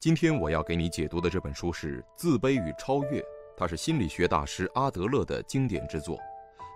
[0.00, 3.20] 今天我要给你解读的这本书是《自卑与超越》，
[3.56, 6.16] 它是心理学大师阿德勒的经典之作。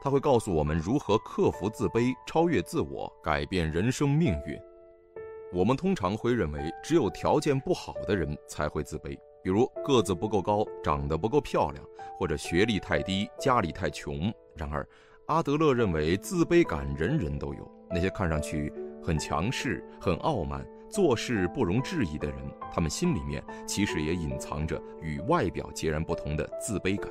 [0.03, 4.59] 他会告诉我们如何克服自卑、超越自我、改变人生命运。
[5.53, 11.85] 我们通常会认为，只有条件不好的人才会自卑，比如个子不够高、长得不够漂亮，
[12.19, 14.35] 或者学历太低、家里太穷。
[14.57, 14.85] 然而，
[15.27, 17.71] 阿德勒认为，自卑感人人都有。
[17.89, 20.67] 那些看上去很强势、很傲慢。
[20.93, 22.37] 做事不容置疑的人，
[22.71, 27.11] 他们心里面其实也隐藏着与外表截然不同的自卑感。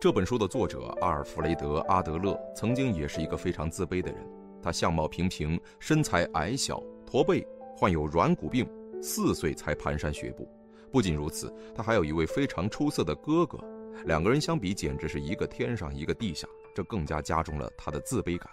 [0.00, 4.24] 这本书的作者阿尔弗雷德·阿德勒曾经也是一个非常自卑的人。
[4.62, 7.44] 他相貌平平，身材矮小、驼背，
[7.76, 8.64] 患有软骨病，
[9.02, 10.48] 四岁才蹒跚学步。
[10.92, 13.58] 不仅如此，他还有一位非常出色的哥哥，
[14.04, 18.48] 两个人相比简直是一个天上一个地下，这更加加重了他的自卑感。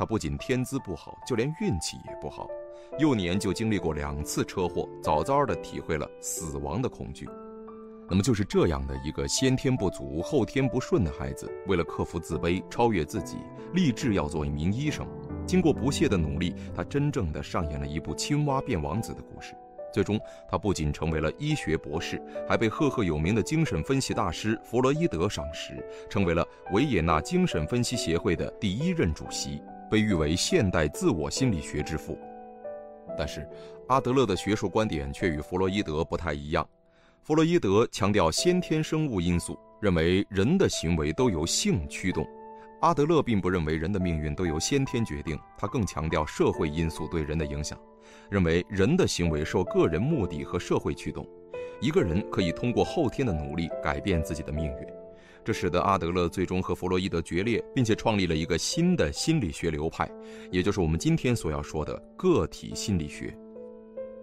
[0.00, 2.48] 他不仅天资不好，就连运气也不好。
[2.98, 7.28] 幼年就经历过两次车祸，早早地体会了死亡的恐惧。
[8.08, 13.36] 那么就是这样的一个先天不足、后天不顺的孩子，为了克服自卑、超越自己，
[13.74, 15.06] 立志要做一名医生。
[15.46, 19.54] 经过不懈的努力，他真正的上演了一部青蛙变王子的故事。
[19.92, 29.60] 最终，他不仅成为了医学博士，还被赫赫有名的精神分析大师弗洛伊德赏识，成为了维也纳精神分析协会的第一任主席，
[29.90, 32.16] 被誉为现代自我心理学之父。
[33.18, 33.46] 但是，
[33.88, 36.66] 阿德勒的学术观点却与弗洛伊德不太一样。
[37.22, 42.24] 弗洛伊德强调先天生物因素，认为人的行为都由性驱动；
[42.80, 47.78] 阿德勒并不认为人的命运都由先天决定，他更强调社会因素对人的影响，
[48.30, 51.26] 认为人的行为受个人目的和社会驱动。
[51.80, 54.99] 一个人可以通过后天的努力改变自己的命运。
[55.50, 60.08] 这使得阿德勒最终和弗洛伊德决裂，并且创立了一个新的心理学流派，
[60.52, 63.36] 也就是我们今天所要说的个体心理学。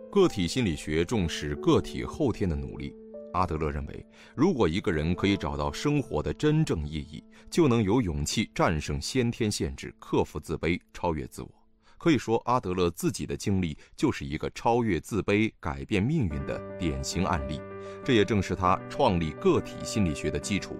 [0.10, 2.96] 个体心理学重视个体后天的努力。
[3.34, 4.06] 阿德勒认为，
[4.38, 11.50] 如果一个人可以找到生活的真正意义，就能有勇气战胜先天限制，克服自卑，超越自我。
[11.98, 17.60] 可以说，阿德勒自己的经历就是一个超越自卑、改变命运的典型案例。
[18.06, 20.78] 这也正是他创立个体心理学的基础。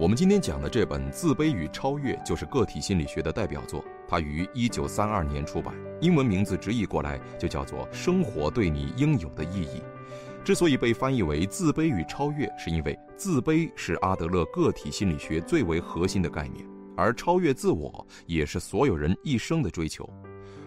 [0.00, 9.78] 我们今天讲的这本《自卑与超越》就是个体心理学的代表作，它于一九三二年出版，英文名字直译过来就叫做《生活对你应有的意义》。
[10.42, 16.64] 之所以被翻译为“自卑与超越”，是因为自卑是阿德勒个体心理学最为核心的概念，
[16.96, 20.08] 而超越自我也是所有人一生的追求。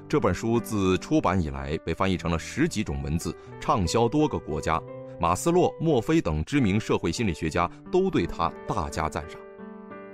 [0.08, 4.80] 这本书自出版以来被翻译成了十几种文字，畅销多个国家。
[5.24, 9.40] 马斯洛、墨菲等知名社会心理学家都对他大加赞赏。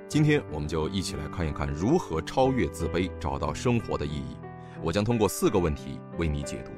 [0.08, 4.38] 今天，我们就一起来看一看如何超越自卑，找到生活的意义。
[4.84, 6.72] 我将通过四个问题为你解读：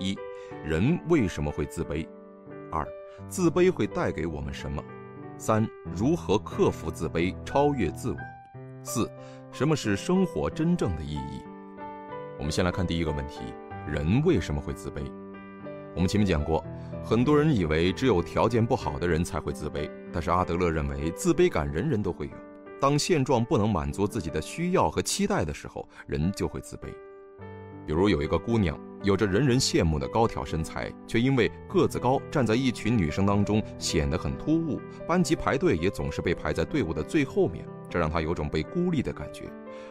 [0.00, 0.18] 一、
[0.64, 2.04] 人为什么会自卑？
[2.72, 2.84] 二、
[3.28, 4.82] 自卑会带给我们什么？
[5.38, 5.64] 三、
[5.94, 8.18] 如何克服自卑，超越自我？
[8.82, 9.08] 四、
[9.52, 11.40] 什么是生活真正的意义？
[12.36, 13.42] 我们先来看第一个问题：
[13.86, 15.08] 人为什么会自卑？
[15.94, 16.64] 我们前面讲过，
[17.04, 22.32] 很多人以为只有条件不好的人才会自卑，但是阿德勒认为自卑感人人都会有。
[22.80, 26.88] 当现状不能满足自己的需要和期待的时候，人就会自卑。
[27.86, 39.44] 比如有一个姑娘，有着人人羡慕的高挑身材，却因为个子高，站在一群女生当中显得很突兀，班级排队也总是被排在队伍的最后面，这让她有种被孤立的感觉。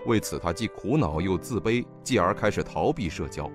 [0.05, 3.49] 为此，她既苦恼又自卑，继而开始逃避社交。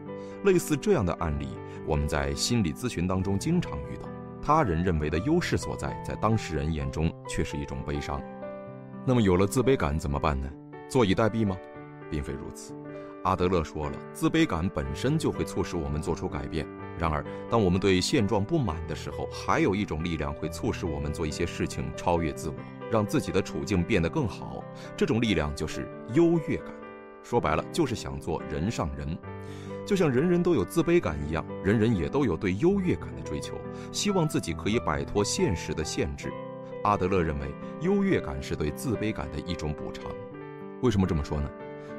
[0.44, 1.48] 类似这样的案例。
[1.88, 4.06] 我们在心理咨询当中经常遇到，
[4.42, 8.22] 他人认为的优势所在，在当事人眼中却是一种悲伤。
[9.06, 10.46] 那么有了自卑感怎么办呢？
[10.86, 11.56] 坐以待毙吗？
[12.10, 12.74] 并非如此。
[13.24, 16.66] 阿德勒说了，自卑感本身就会促使我们做出改变。
[16.98, 22.54] 然而，当我们对现状不满的时候，还有一种力量会促使我们做一些事情，超越自我，
[22.90, 24.62] 让自己的处境变得更好。
[24.94, 26.68] 这种力量就是优越感。
[27.22, 29.18] 说白了，就是想做人上人。
[29.88, 33.54] 就像人人都有自卑感一样，人人也都有对优越感的追求，
[33.90, 36.30] 希望自己可以摆脱现实的限制。
[36.84, 37.46] 阿德勒认为，
[37.80, 40.04] 优越感是对自卑感的一种补偿。
[40.82, 41.48] 为什么这么说呢？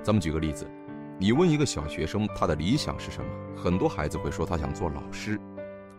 [0.03, 0.69] 咱们举个例子，
[1.17, 3.27] 你问一个小学生他的理想是什么，
[3.57, 5.39] 很多孩子会说他想做老师。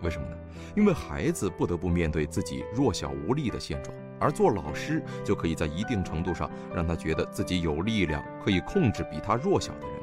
[0.01, 0.37] 为什么呢？
[0.77, 10.00] 因为孩子不得不面对自己弱小无力的现状，而做老师就可以在一定程度上让他觉得自己有力量，可以控制比他弱小的人。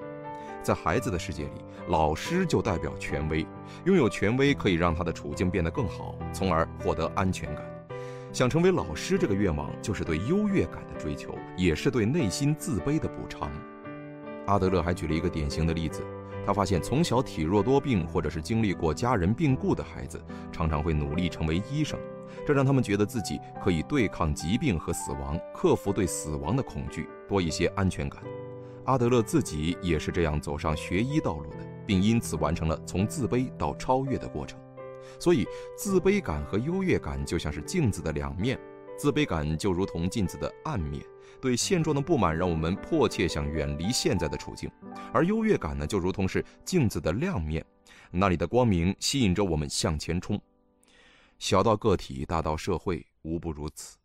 [0.68, 3.48] 在孩子的世界里，老师就代表权威，
[3.86, 7.64] 拥有权威可以让他的处境变得更好，从而获得安全感。
[8.34, 13.50] 想成为老师这个愿望，就是对优越感的追求，也是对内心自卑的补偿。
[14.48, 16.04] 阿德勒还举了一个典型的例子，
[16.46, 20.22] 他发现从小体弱多病或者是经历过家人病故的孩子，
[20.52, 21.98] 常常会努力成为医生，
[22.46, 28.22] 这让他们觉得自己可以对抗疾病和死亡，克服对死亡的恐惧，多一些安全感。
[28.88, 34.58] 阿德勒自己也是这样走上学医道路的，并因此完成了从自卑到超越的过程。
[35.20, 35.46] 所以，
[35.78, 38.58] 自卑感和优越感就像是镜子的两面，
[38.98, 41.04] 自卑感就如同镜子的暗面。
[41.42, 44.72] 对现状的不满让我们迫切想远离现在的处境，
[45.14, 47.64] 而优越感呢，就如同是镜子的亮面，
[48.10, 50.42] 那里的光明吸引着我们向前冲。
[51.40, 53.98] 小到个体，大到社会，无不如此。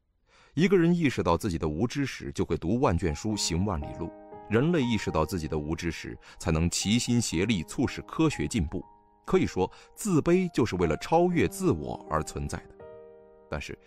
[0.55, 4.11] 一个人意识到自己的无知时，就会读万卷书，行万里路。
[4.53, 8.85] 人类意识到自己的无知时，才能齐心协力促使科学进步。
[9.25, 12.75] 可以说，自卑就是为了超越自我而存在的。
[13.49, 13.79] 但是，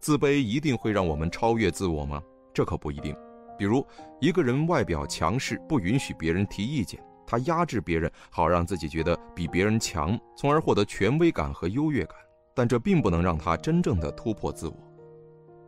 [0.00, 2.20] 自卑一定会让我们超越自我吗？
[2.52, 3.14] 这可不一定，
[3.56, 3.86] 比如
[4.20, 12.16] 一个人外表强势，不允许别人提意见，他压制别人，好让自己觉得比别人强，从而获得权威感和优越感。
[12.54, 14.76] 但这并不能让他真正的突破自我。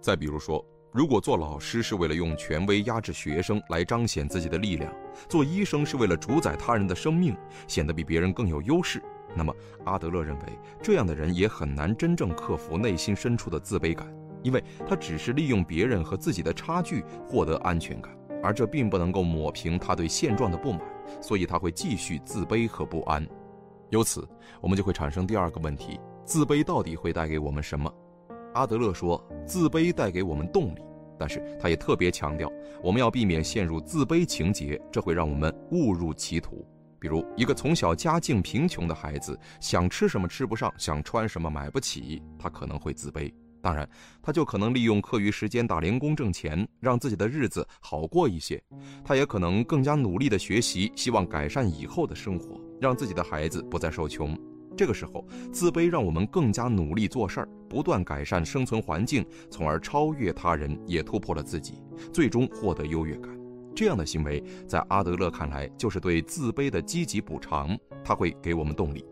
[0.00, 4.92] 再比如说，如果做老师是为了用权威压制学生来彰显自己的力量，
[5.28, 7.36] 做医生是为了主宰他人的生命，
[7.68, 9.00] 显得比别人更有优势，
[9.36, 9.54] 那么
[9.84, 14.12] 阿德勒认为，这样的人也很难真正克服内心深处的自卑感。
[14.42, 18.10] 因为他只是利用别人和自己的差距获得安全感，
[18.42, 20.80] 而这并不能够抹平他对现状的不满，
[21.20, 23.24] 所以他会继续自卑和不安。
[23.90, 24.26] 由此，
[24.60, 27.92] 我们就会产生第二个问题：自卑到底会带给我们什么？
[28.54, 30.80] 阿德勒说，自卑带给我们动力，
[31.18, 32.50] 但是他也特别强调，
[32.82, 36.66] 我们要避免陷入自卑情节，这会让我们误入歧途。
[36.98, 43.32] 比如，一个从小家境贫穷的孩子，想吃什么吃不上，想穿什么买不起，他可能会自卑。
[43.62, 43.88] 当然，
[44.22, 48.62] 他就可能利用课余时间打零工挣钱，让自己的日子好过一些。
[49.04, 54.36] 他也可能更加努力地学习，希望改善以后的生活，让自己的孩子不再受穷。
[54.80, 55.22] 这个时候，
[55.52, 63.30] 自卑让我们更加努力做事儿，不断改善生存环境，从而超越他人，也突破了自己，最终获得优越感。
[63.76, 69.04] 这样的行为，在阿德勒看来，就是对自卑的积极补偿，他会给我们动力。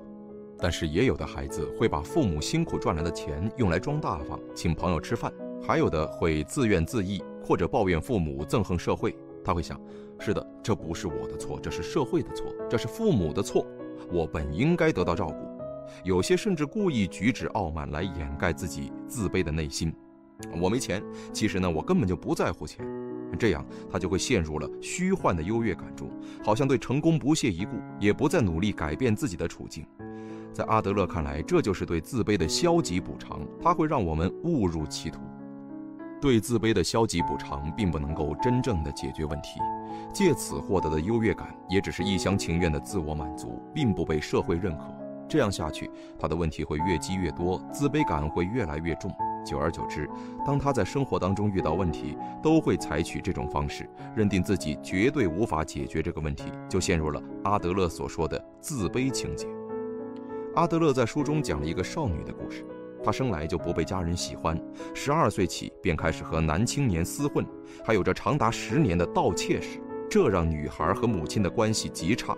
[0.58, 5.30] 但是也有的孩子会把父母辛苦赚来的钱用来装大方，请朋友吃饭；
[5.60, 9.14] 还有的会自怨自艾，或者抱怨父母，憎恨社会。
[9.44, 9.78] 他会想：
[10.18, 13.66] 是的，这不是我的错，这是社会的错，这是父母的错，
[14.10, 15.47] 我本应该得到照顾。
[16.04, 19.92] 有些甚至故意举止傲慢来掩盖自己自卑的内心。
[20.60, 21.02] 我没钱，
[21.32, 22.86] 其实呢，我根本就不在乎钱。
[23.38, 26.08] 这样他就会陷入了虚幻的优越感中，
[26.42, 29.84] 好像对成功不屑一顾，也不再努力改变自己的处境。
[30.52, 35.20] 在阿德勒看来，这就是对自卑的消极补偿，它会让我们误入歧途。
[36.20, 39.60] 对自卑的消极补偿，并不能够真正的解决问题，
[40.12, 44.97] 借此获得的优越感，也只是一厢情愿的自我满足，并不被社会认可。
[45.28, 49.10] 这样下去，他的问题会越积越多，自卑感会越来越重。
[49.44, 50.08] 久而久之，
[50.44, 59.46] 当他在生活当中遇到问题，都会采取这种方式，认定自己绝对无法解决这个问题，就陷入了阿德勒所说的自卑情节。
[60.54, 62.66] 阿德勒在书中讲了一个少女的故事，
[63.02, 64.60] 她生来就不被家人喜欢，
[64.92, 67.46] 十二岁起便开始和男青年厮混，
[67.84, 69.80] 还有着长达十年的盗窃史，
[70.10, 72.36] 这让女孩和母亲的关系极差。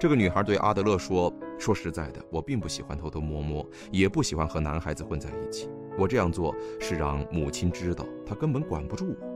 [0.00, 1.30] 这个女孩对阿德勒说
[1.60, 5.68] ：“说实在的，我并不喜欢偷偷摸摸，也不喜欢和男孩子混在一起。
[5.98, 9.26] 我这样做是让母亲知道，她根本管不住我。”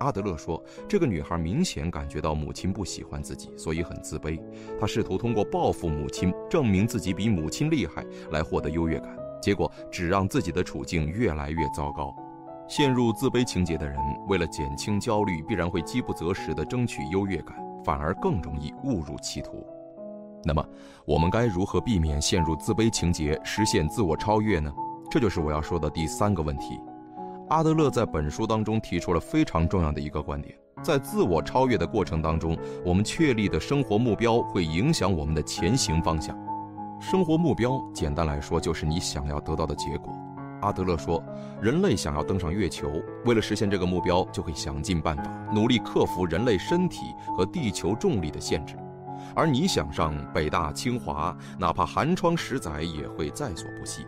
[0.00, 4.40] 阿德勒说，这个女孩明显感觉到母亲不喜欢自己，所以很自卑。
[4.80, 9.14] 她试图通过报复母亲，证明自己比母亲厉害，来获得优越感。
[9.42, 12.14] 结果只让自己的处境越来越糟糕。
[12.66, 19.66] 陷入自卑情节的人，为了减轻焦虑，必然会饥不择食地争取优越感，反而更容易误入歧途。
[20.46, 20.64] 那么，
[21.04, 24.72] 我们该如何避免陷入自卑情节，实现自我超越呢？
[25.10, 26.80] 这就是我要说的第三个问题。
[27.48, 36.38] 阿德勒在本书当中提出了非常重要的一个观点：在自我超越的过程当中，我们确立的生活目标会影响我们的前行方向。
[37.00, 40.12] 生活目标，简单来说，就是你想要得到的结果。
[40.60, 41.20] 阿德勒说，
[41.60, 42.88] 人类想要登上月球，
[43.24, 48.76] 为了实现这个目标，就会想尽办法，努力克服人类身体和地球重力的限制。
[49.36, 54.06] 而你想上北大、清华，哪怕寒窗十载，也会在所不惜。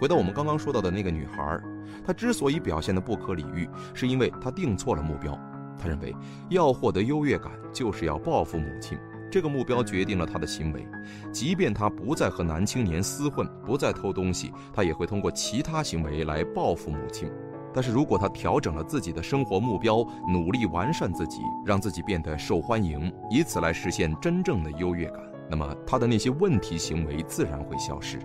[0.00, 1.60] 回到我们刚刚说到的那个女孩，
[2.06, 5.38] 她之所以表现的不可理喻，是因为她定错了目标。
[5.78, 6.16] 她认为
[6.48, 8.98] 要获得优越感，就是要报复母亲。
[9.30, 10.86] 这个目标决定了她的行为，
[11.30, 17.30] 即便她不再和男青年厮混，不再偷东西，她也会通过其他行为来报复母亲。
[17.74, 25.20] 但是如果他调整了自己的生活目标，努力完善自己，让自己变得受欢迎，以此来实现真正的优越感。
[25.50, 28.18] 那么他的那些问题行为自然会消失。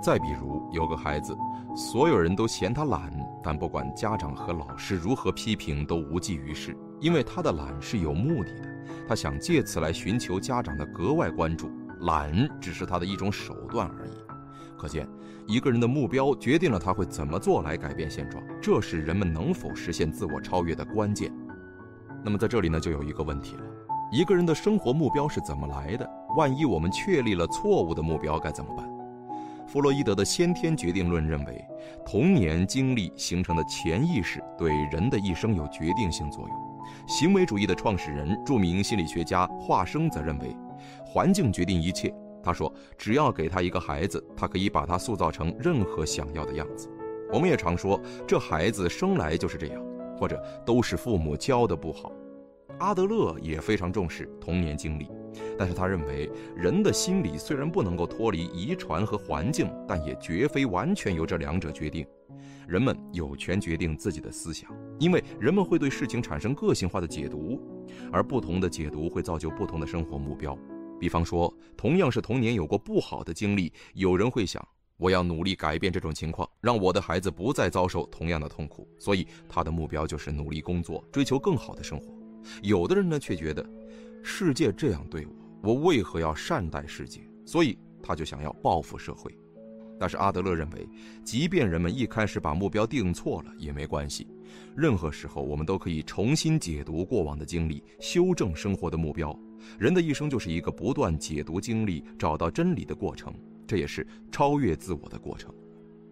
[0.00, 1.36] 再比如，有个孩子，
[1.74, 3.10] 所有人都嫌他懒，
[3.42, 8.68] 但不管家长和老师如何批评，都无济于事，因为他的懒是有目的的，
[9.08, 11.68] 他想借此来寻求家长的格外关注。
[12.02, 14.12] 懒只是他的一种手段而已。
[14.78, 15.06] 可见，
[15.48, 21.32] 一个人的目标决定了他会怎么做来改变现状，这是人们能否实现自我超越的关键。
[22.24, 23.62] 那么在这里呢，就有一个问题了：
[24.12, 26.08] 一个人的生活目标是怎么来的？
[26.36, 28.88] 万一我们确立了错误的目标，该怎么办？
[29.66, 31.62] 弗洛伊德的先天决定论认为，
[32.06, 36.56] 童年经历形成的潜意识对人的一生有决定性作用。
[37.06, 40.56] 行为主义的创始人、著名心理学家华生则认为，
[41.04, 42.14] 环境决定一切。
[42.48, 46.88] 他说：“只要给他一个孩子，他可以把他塑造成任何想要的样子。”
[47.30, 49.84] 我们也常说，这孩子生来就是这样，
[50.18, 52.10] 或者都是父母教的不好。
[52.78, 55.10] 阿德勒也非常重视童年经历。
[55.58, 62.06] 但是他认为，人的心理虽然不能够脱离遗传和环境，但也绝非完全由这两者决定。
[62.66, 67.60] 人们有权决定自己的思想，因为人们会对事情产生个性化的解读，
[68.10, 70.58] 而不同的解读会造就不同的生活目标。
[70.98, 82.12] 比方说，同样是童年有过不好的经历，有人会想，我要努力改变这种情况，让我的孩子不再遭受同样的痛苦，所以他的目标就是努力工作，追求更好的生活。
[82.62, 83.64] 有的人呢，却觉得。
[84.20, 85.24] 世界这样对
[85.62, 87.20] 我，我为何要善待世界？
[87.46, 89.32] 所以他就想要报复社会。
[89.98, 90.86] 但是阿德勒认为，
[91.24, 94.26] 即便人们一开始把目标定错了也没关系，
[94.76, 99.36] 任何时候我们都可以重新解读过往的经历，修正生活的目标。
[99.78, 103.32] 人的一生就是一个不断解读经历、找到真理的过程，
[103.66, 105.52] 这也是超越自我的过程。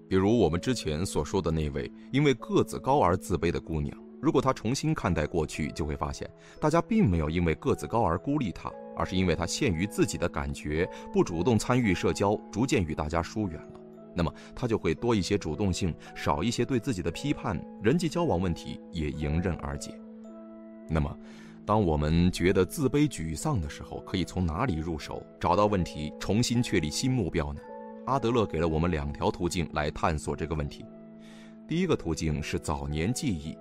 [0.09, 3.97] 比如我们之前所说的那位因为个子高而自卑的姑娘。
[4.23, 6.29] 如果她重新看待过去，就会发现，
[6.61, 13.81] 大家并没有因为个子高而孤立她，而是因为她陷于自己的感觉，不主动参与社交，逐渐与大家疏远了。
[14.15, 19.93] 那么她就会多一些主动性，少一些对自己的批判，人际交往问题也迎刃而解。
[20.88, 21.15] 那么，
[21.66, 27.61] 当我们觉得自卑、沮丧的时候，可以从哪里入手，找到问题，重新确立新目标呢？
[28.04, 30.85] 阿德勒给了我们两条途径来探索这个问题。
[31.66, 33.58] 第一个途径是早年记忆。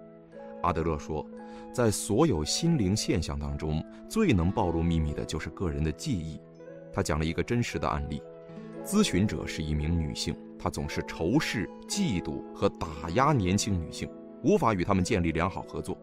[0.62, 1.25] 阿德勒说，
[1.74, 6.39] 在所有心灵现象当中，最能暴露秘密的就是个人的记忆。
[6.93, 8.21] 他讲了一个真实的案例：
[8.83, 14.07] 咨询者是一名女性，她总是仇视、嫉妒和打压年轻女性，
[14.43, 15.97] 无法与她们建立良好合作。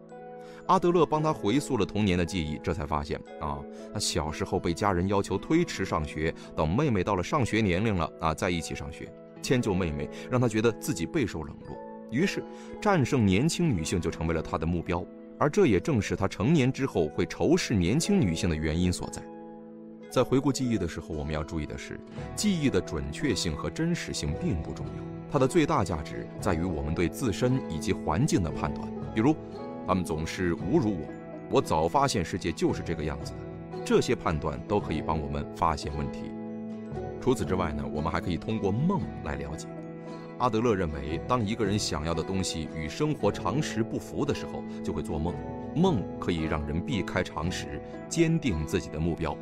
[0.67, 3.59] 阿德勒帮他回溯了童年的记忆，这才发现啊，
[3.93, 11.77] 他小时候被家人要求推迟上学，等妹妹到了上学年龄了啊，在一起上学，迁就妹妹，让她觉得自己备受冷落。
[12.09, 12.43] 于是，
[12.79, 15.03] 战胜年轻女性就成为了他的目标，
[15.37, 19.21] 而这也正是他成年之后会仇视年轻女性的原因所在。
[20.09, 21.99] 在回顾记忆的时候，我们要注意的是，
[22.35, 24.93] 记忆的准确性和真实性并不重要，
[25.31, 28.87] 它的最大价值在于我们对自身以及环境的判断。
[29.15, 29.35] 比如，
[29.87, 31.07] 他们总是侮辱我，
[31.49, 33.39] 我早发现世界就是这个样子的，
[33.85, 36.31] 这些判断都可以帮我们发现问题。
[37.21, 39.67] 除此之外呢，我们还可以通过梦来了解。
[40.39, 45.33] 阿德勒认为，当一个人想要的东西与生活常识不符的时候，就会做梦。
[45.75, 49.37] 梦可以让人避开常识，坚定自己的目标。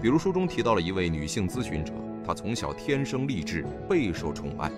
[0.00, 1.92] 比如书中提到了一位女性咨询者，
[2.26, 4.70] 她从小天生丽质，备受宠爱，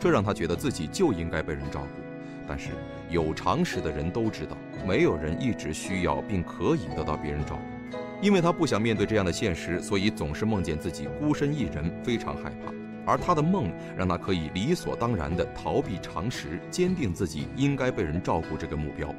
[0.00, 2.01] 这让她觉得自己就应该被人照顾。
[2.46, 2.70] 但是
[3.08, 4.56] 有常识的人都知道，
[4.86, 7.98] 没有人一直需要并可以得到别人照顾。
[8.20, 12.72] 因为他不想面对这样的现实，所以总是梦见自己孤身一人，非常害怕。
[13.04, 19.12] 而他的梦让他可以理所当然地逃避常识，坚定自己应该被人照顾这个目标。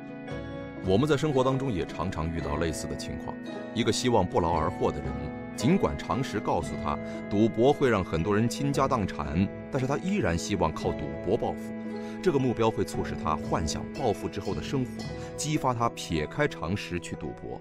[0.85, 3.35] 我们在生活当中也常常遇到类似的情况：
[3.73, 5.07] 一个希望不劳而获的人，
[5.55, 6.97] 尽管常识告诉他
[7.29, 11.73] 赌博会让很多人倾家荡产，但是他依然希望靠赌博暴富。
[12.21, 14.91] 这个目标会促使他幻想暴富之后的生活，
[15.35, 17.59] 激发他撇开常识去赌博。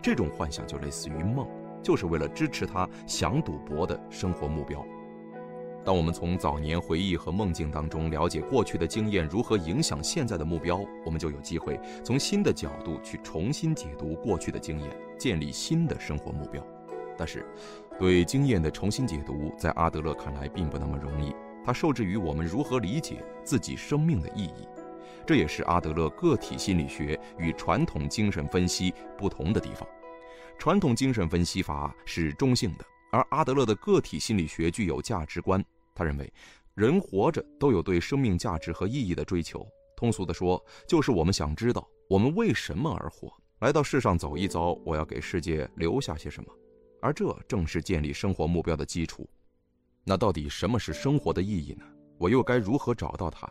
[0.00, 1.46] 这种幻想就类似于梦，
[1.82, 4.84] 就是为了支持他想赌博的生活目标。
[5.84, 16.60] 当我们从早年回忆和梦境当中了解过去的经验如何影响现在的目标，我们就有机会从新的角度去重新解读过去的经验，建立新的生活目标。
[17.16, 17.44] 但是，
[17.98, 21.34] 对经验的重新解读，在阿德勒看来并不那么容易。
[21.64, 24.68] 它受制于我们如何理解自己生命的意义，
[25.26, 29.86] 这也是阿德勒个体心理学与传统精神分析不同的地方。
[30.58, 35.62] 传统精神分析法是中性的，而阿德勒的个体心理学具有价值观。
[35.94, 36.32] 他认为，
[36.74, 39.66] 人活着都有对生命价值和意义的追求。
[39.96, 46.52] 通俗地说，就是我们想知道我们为什么而活，来到世上走一遭，我要给世界留下些什么。
[47.06, 49.28] 而这正是建立生活目标的基础。
[50.02, 51.84] 那到底什么是生活的意义呢？
[52.18, 53.48] 我又该如何找到它？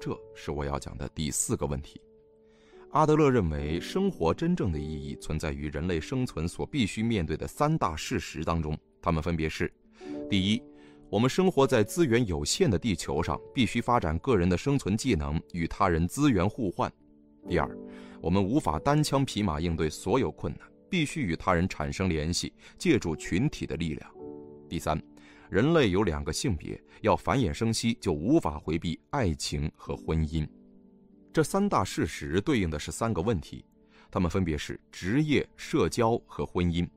[0.00, 2.00] 这是我要讲的第四个问题。
[2.90, 9.72] 阿德勒认为，生活真正的意义存在于人类生存所必须面对的三大事实当中，它们分别是：
[10.28, 10.62] 第一，
[11.08, 16.90] 我们生活在资源有限的地球上，必须发展个人的生存技能，与他人资源互换；
[17.48, 17.78] 第二，
[18.20, 24.10] 我们无法单枪匹马应对所有困难，必须与他人产生联系，借助群体的力量；
[24.68, 25.00] 第三，
[25.50, 30.48] 人类有两个性别，要繁衍生息，就无法回避爱情和婚姻。
[31.32, 33.64] 这三大事实对应的是三个问题，
[34.10, 36.88] 它们分别是职业、社交和婚姻。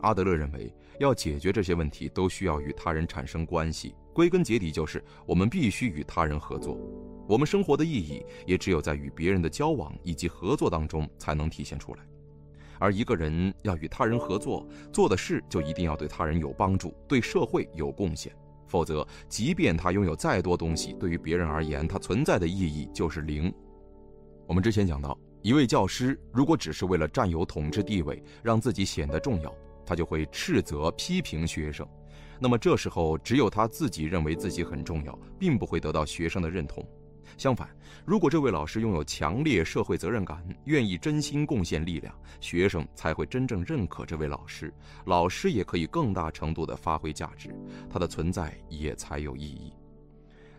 [0.00, 3.94] 阿德勒认为，要解决这些问题，都需要与他人产生关系。
[4.12, 6.76] 归根结底，就是我们必须与他人合作。
[7.28, 12.00] 我们生活的意义，也只有在与别人的交往以及合作当中才能体现出来。
[12.82, 18.34] 而一个人要与他人合作，做的事就一定要对他人有帮助，对社会有贡献。
[18.66, 23.54] 否则，即便他拥有再多东西，对于别人而言，他存在的意义就是零。
[24.48, 29.54] 我们之前讲到，一位教师如果只是为了占有统治地位，让自己显得重要，
[29.86, 31.86] 他就会斥责、批评学生。
[32.40, 36.84] 那么这时候，只有他自己认为自己很重要，并不会得到学生的认同。
[37.36, 37.68] 相反，
[38.04, 44.72] 如果这位老师拥有强烈社会责任感，愿意真心贡献力量，学生才会真正认可这位老师，
[45.06, 47.54] 老师也可以更大程度地发挥价值，
[47.90, 49.72] 他的存在也才有意义。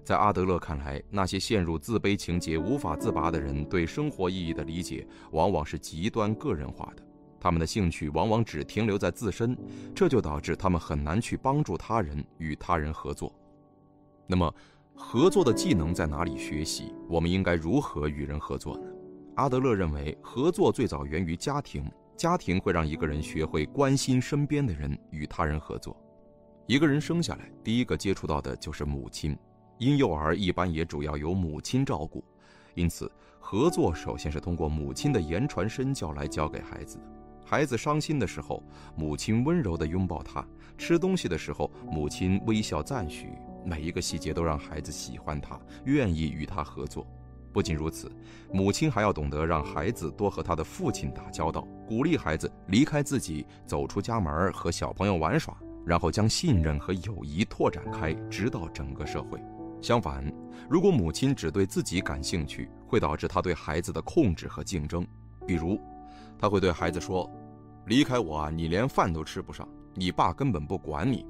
[0.04, 7.04] 在阿德勒看来，那些陷入自卑情节无法自拔的人，对生活意义的理解往往是极端个人化的，
[7.40, 9.58] 他们的兴趣往往只停留在自身，
[9.96, 13.34] 这就导致他们很难去帮助他人，与他人合作。
[14.28, 14.54] 那么，
[14.96, 16.94] 合作的技能在哪里学习？
[17.10, 18.84] 我们应该如何与人合作呢？
[19.36, 25.98] 阿德勒认为，合作最早源于家庭，家庭会让一个人学会关心身边的人，与他人合作。
[26.68, 29.36] 一个人生下来，第一个接触到的就是母亲，
[29.80, 32.24] 婴幼儿一般也主要由母亲照顾，
[32.76, 37.04] 因此，合作首先是通过母亲的言传身教来教给孩子的。
[37.44, 38.64] 孩子伤心的时候，
[38.96, 40.46] 母亲温柔地拥抱他；
[40.78, 43.30] 吃东西的时候，母亲微笑赞许。
[43.66, 47.06] 每一个细节都让孩子喜欢他，愿意与他合作。
[47.52, 48.12] 不仅如此，
[48.52, 59.40] 母亲还要懂得让孩子多和他的父亲打交道，鼓励孩子离开自己，走出家门和小朋友玩耍，然后将信任和友谊拓展开，直到整个社会。
[59.82, 60.26] 相反，
[60.68, 65.06] 如果母亲只对自己感兴趣，会导致他对孩子的控制和竞争。
[65.46, 65.80] 比如，
[66.40, 67.30] 他会对孩子说
[67.86, 71.24] ：“离开我啊，你连饭都吃不上，你爸根本不管你。”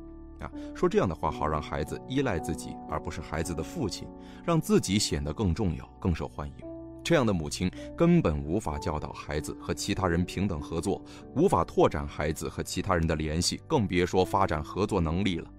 [0.76, 4.08] 说这样的话好让孩子依赖自己，而不是孩子的父亲，
[4.44, 6.56] 让自己显得更重要、更受欢迎。
[7.04, 11.04] 这样的母亲根本无法教导孩子和其他人平等合作，
[11.36, 15.50] 无法拓展孩子和其他人的联系，更别说发展合作能力了。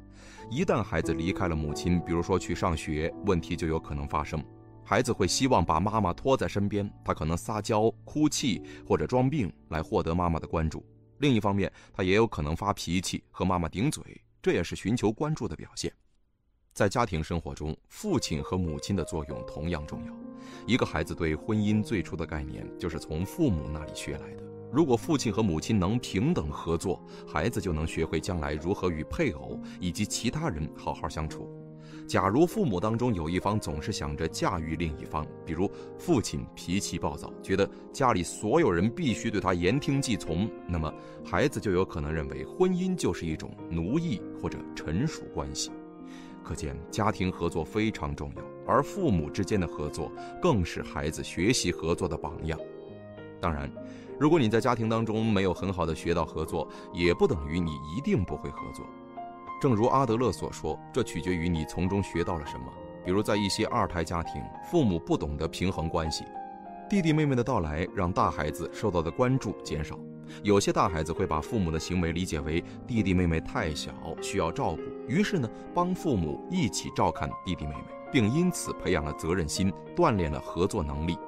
[0.50, 4.42] 一旦孩子离开了母亲，比如说去上学，问题就有可能发生。
[4.82, 10.84] 孩子会希望把妈妈拖在身边，他可能撒娇、哭泣或者装病来获得妈妈的关注。
[11.18, 14.02] 另一方面，他也有可能发脾气和妈妈顶嘴。
[14.44, 15.90] 这也是寻求关注的表现，
[16.74, 20.12] 在家庭生活中，父亲和母亲的作用同样重要。
[20.66, 24.42] 一个孩子对婚姻最初的概念就是从父母那里学来的。
[24.70, 31.48] 如果父亲和母亲能平等合作，孩子就能学会将来如何与配偶以及其他人好好相处。
[32.06, 40.92] 假如父母当中有一方总是想着驾驭另一方，比如父亲脾气暴躁，觉得家里所有人必须对他言听计从，那么
[41.24, 45.70] 孩子就有可能认为婚姻就是一种奴役或者臣属关系。
[46.42, 50.12] 可见家庭合作非常重要，而父母之间的合作
[50.42, 52.58] 更是孩子学习合作的榜样。
[53.40, 53.70] 当然，
[54.20, 58.84] 如果你在家庭当中没有很好的学到合作，也不等于你一定不会合作。
[59.60, 62.66] 正如阿德勒所说，这取决于你从中学到了什么。
[63.04, 66.24] 比如，在一些二胎家庭，父母不懂得平衡关系，
[66.88, 69.98] 弟弟妹妹的到来让大孩子受到的关注减少。
[70.42, 77.84] 有些大孩子会把父母的行为理解为弟弟妹妹太小需要照顾，于是呢，帮父母一起照看弟弟妹妹。
[78.12, 81.18] 并因此培养了责任心，锻炼了合作能力。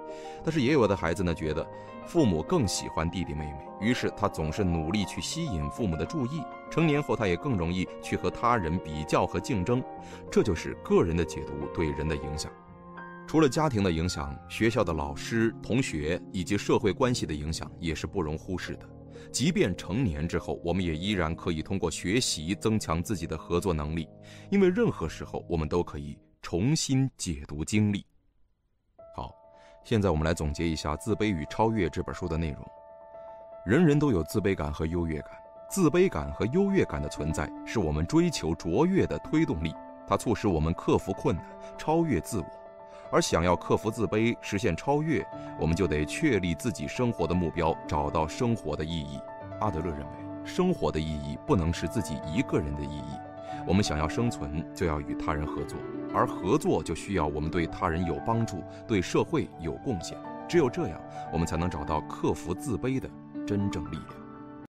[0.42, 1.66] 但是也有的孩子呢，觉得
[2.06, 6.42] 父母更喜欢弟弟妹妹，于是他总是努力去吸引父母的注意。
[6.70, 9.82] 成年后，他也更容易去和他人比较和竞争。
[10.30, 12.50] 这就是个人的解读对人的影响。
[13.26, 18.88] 除了家庭的影响，学校的老师、同学以及社会关系的影响也是不容忽视的。
[19.32, 24.08] 即便成年之后，我们也依然可以通过学习增强自己的合作能力，
[24.50, 26.16] 因为任何时候我们都可以。
[26.42, 28.06] 重新解读经历。
[29.86, 32.66] 现在我们来总结一下《自卑与超越》这本书的内容。
[33.64, 35.30] 人人都有自卑感和优越感，
[35.70, 39.72] 自卑感和优越感的存在是我们追求卓越的推动力，
[40.04, 41.46] 它促使我们克服困难，
[41.78, 42.46] 超越自我。
[43.12, 45.24] 而想要克服自卑，实现超越，
[45.56, 49.20] 我们就得确立自己生活的目标，找到生活的意义。
[49.60, 50.12] 阿德勒认为，
[50.44, 53.12] 生活的意义不能是自己一个人的意义。
[53.66, 55.76] 我们想要生存，就要与他人合作，
[56.14, 60.16] 而合作就需要我们对他人有帮助，对社会有贡献。
[60.48, 61.00] 只有这样，
[61.32, 63.10] 我们才能找到克服自卑的
[63.44, 64.25] 真正力量。